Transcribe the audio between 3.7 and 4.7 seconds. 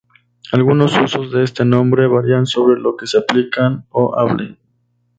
o hable,